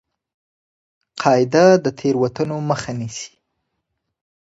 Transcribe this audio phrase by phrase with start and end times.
[1.21, 3.31] قاعده د تېروتنو مخه نیسي.